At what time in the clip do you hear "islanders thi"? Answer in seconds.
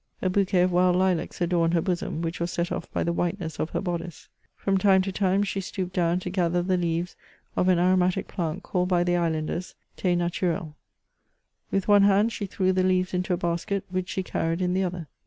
9.15-10.15